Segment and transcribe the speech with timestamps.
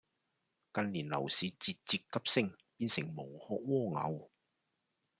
[0.73, 4.31] 近年樓市節節急升，變成無殼蝸牛